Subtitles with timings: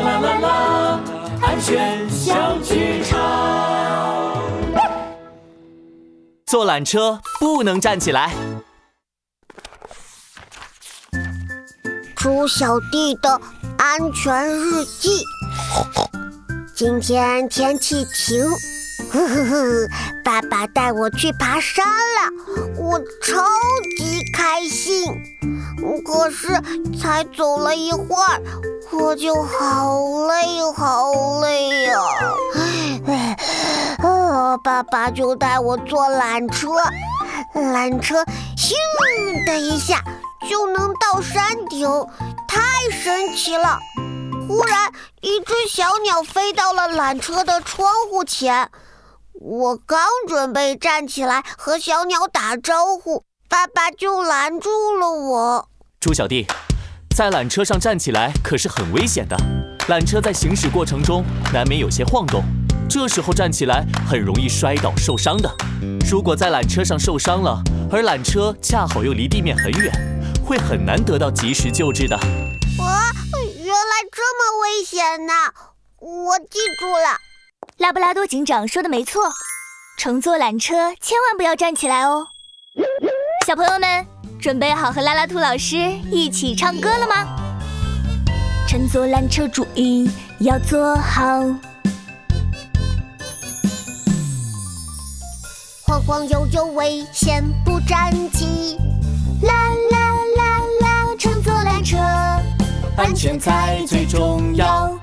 [0.00, 1.00] 啦啦啦啦，
[1.42, 3.18] 安全小剧场。
[6.46, 8.32] 坐缆车不能站起来。
[12.16, 13.40] 猪小弟的
[13.76, 15.22] 安全日记。
[16.74, 18.40] 今天天气晴，
[19.10, 19.88] 呵呵呵，
[20.24, 22.30] 爸爸带我去爬山了，
[22.76, 23.42] 我超。
[26.04, 26.48] 可是
[26.98, 28.42] 才走了一会儿，
[28.92, 29.98] 我就好
[30.28, 32.00] 累好累呀！
[34.02, 36.68] 哦，爸爸就带我坐缆车，
[37.54, 38.22] 缆车
[38.56, 38.74] 咻
[39.46, 40.02] 的一下
[40.48, 41.88] 就能到山顶，
[42.46, 43.78] 太神奇了！
[44.46, 48.70] 忽然，一只小鸟飞到了缆车的窗户前，
[49.40, 55.68] 我刚准备站起来和小鸟打招呼，爸爸就拦住了我。
[56.00, 56.46] 猪小弟，
[57.16, 59.36] 在缆车上站起来可是很危险的。
[59.88, 62.44] 缆车在行驶过程中难免有些晃动，
[62.88, 65.52] 这时候站起来很容易摔倒受伤的。
[66.08, 69.92] 如果在缆车上受伤了，而缆车恰好又离地面很远，
[70.46, 72.14] 会很难得到及时救治的。
[72.14, 73.10] 啊，
[73.56, 75.52] 原来这么危险呐！
[75.98, 77.18] 我记住了。
[77.78, 79.32] 拉布拉多警长说的没错，
[79.98, 82.28] 乘坐缆车千万不要站起来哦。
[83.44, 84.17] 小朋友们。
[84.40, 85.76] 准备好和拉拉兔老师
[86.10, 87.26] 一起唱歌了吗？
[88.68, 90.08] 乘坐缆车注意
[90.38, 91.24] 要坐好，
[95.82, 98.78] 晃晃悠悠危险不站急，
[99.42, 99.52] 啦
[99.90, 99.98] 啦
[100.36, 101.96] 啦啦，乘坐缆车
[102.96, 104.96] 安全才最重要。